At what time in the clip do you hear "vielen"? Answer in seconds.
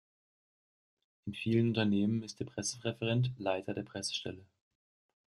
1.35-1.67